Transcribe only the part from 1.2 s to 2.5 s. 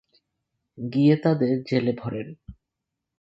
তাদের জেলে ভরেন।